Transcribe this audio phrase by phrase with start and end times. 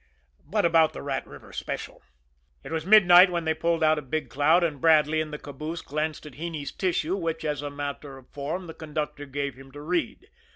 [0.47, 2.01] But about the Rat River Special
[2.63, 5.83] It was midnight when they pulled out of Big Cloud; and Bradley, in the caboose,
[5.83, 9.81] glanced at Heney's tissue, which, as a matter of form, the conductor gave him to
[9.81, 10.27] read.